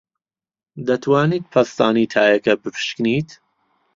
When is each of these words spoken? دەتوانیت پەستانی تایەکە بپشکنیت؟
دەتوانیت 0.87 1.43
پەستانی 1.53 2.09
تایەکە 2.13 2.53
بپشکنیت؟ 2.63 3.29